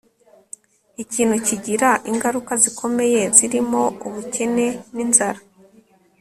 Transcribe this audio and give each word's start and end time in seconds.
ikintu 1.03 1.35
kigira 1.45 1.89
ingaruka 2.09 2.53
zikomeye 2.63 3.21
zirimo 3.37 3.81
ubukene 4.07 4.65
n' 4.93 5.01
inzara 5.05 5.41